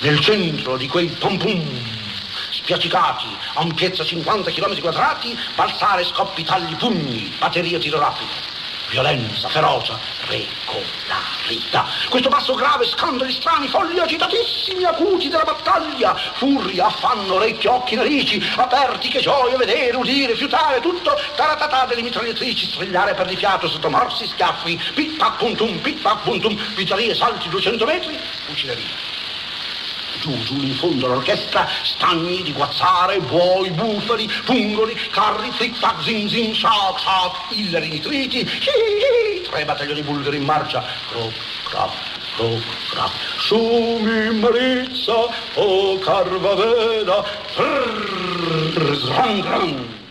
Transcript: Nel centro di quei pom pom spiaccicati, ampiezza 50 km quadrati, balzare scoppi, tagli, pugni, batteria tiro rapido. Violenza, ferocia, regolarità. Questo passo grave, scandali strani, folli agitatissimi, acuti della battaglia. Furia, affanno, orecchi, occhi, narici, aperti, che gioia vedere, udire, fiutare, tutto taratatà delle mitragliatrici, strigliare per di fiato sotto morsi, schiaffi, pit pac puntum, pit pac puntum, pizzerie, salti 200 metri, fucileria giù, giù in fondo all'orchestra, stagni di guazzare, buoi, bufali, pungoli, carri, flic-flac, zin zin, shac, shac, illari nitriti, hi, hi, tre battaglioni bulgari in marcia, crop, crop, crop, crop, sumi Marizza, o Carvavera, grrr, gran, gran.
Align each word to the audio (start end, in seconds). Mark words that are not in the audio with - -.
Nel 0.00 0.20
centro 0.20 0.76
di 0.76 0.86
quei 0.86 1.08
pom 1.08 1.36
pom 1.38 1.60
spiaccicati, 2.52 3.26
ampiezza 3.54 4.04
50 4.04 4.52
km 4.52 4.80
quadrati, 4.80 5.36
balzare 5.56 6.04
scoppi, 6.04 6.44
tagli, 6.44 6.76
pugni, 6.76 7.34
batteria 7.36 7.80
tiro 7.80 7.98
rapido. 7.98 8.30
Violenza, 8.90 9.48
ferocia, 9.48 9.98
regolarità. 10.28 11.84
Questo 12.08 12.28
passo 12.28 12.54
grave, 12.54 12.86
scandali 12.86 13.32
strani, 13.32 13.66
folli 13.66 13.98
agitatissimi, 13.98 14.84
acuti 14.84 15.28
della 15.28 15.42
battaglia. 15.42 16.14
Furia, 16.34 16.86
affanno, 16.86 17.34
orecchi, 17.34 17.66
occhi, 17.66 17.96
narici, 17.96 18.40
aperti, 18.54 19.08
che 19.08 19.18
gioia 19.18 19.56
vedere, 19.56 19.96
udire, 19.96 20.36
fiutare, 20.36 20.78
tutto 20.80 21.20
taratatà 21.34 21.86
delle 21.86 22.02
mitragliatrici, 22.02 22.66
strigliare 22.66 23.14
per 23.14 23.26
di 23.26 23.34
fiato 23.34 23.68
sotto 23.68 23.90
morsi, 23.90 24.28
schiaffi, 24.28 24.80
pit 24.94 25.16
pac 25.16 25.38
puntum, 25.38 25.76
pit 25.78 26.00
pac 26.00 26.22
puntum, 26.22 26.54
pizzerie, 26.76 27.16
salti 27.16 27.48
200 27.48 27.84
metri, 27.84 28.16
fucileria 28.46 29.17
giù, 30.20 30.36
giù 30.44 30.54
in 30.60 30.74
fondo 30.74 31.06
all'orchestra, 31.06 31.68
stagni 31.82 32.42
di 32.42 32.52
guazzare, 32.52 33.20
buoi, 33.20 33.70
bufali, 33.70 34.30
pungoli, 34.44 34.94
carri, 35.10 35.50
flic-flac, 35.50 36.02
zin 36.02 36.28
zin, 36.28 36.54
shac, 36.54 36.98
shac, 36.98 37.50
illari 37.50 37.88
nitriti, 37.88 38.38
hi, 38.38 39.38
hi, 39.38 39.42
tre 39.42 39.64
battaglioni 39.64 40.02
bulgari 40.02 40.36
in 40.36 40.44
marcia, 40.44 40.84
crop, 41.10 41.32
crop, 41.64 41.92
crop, 42.36 42.62
crop, 42.90 43.12
sumi 43.38 44.38
Marizza, 44.38 45.28
o 45.54 45.98
Carvavera, 45.98 47.24
grrr, 47.54 49.06
gran, 49.06 49.40
gran. 49.40 50.06